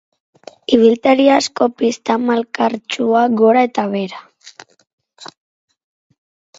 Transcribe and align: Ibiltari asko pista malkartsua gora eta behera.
Ibiltari 0.77 1.27
asko 1.33 1.67
pista 1.83 2.17
malkartsua 2.25 3.23
gora 3.45 3.67
eta 3.71 3.87
behera. 3.95 4.27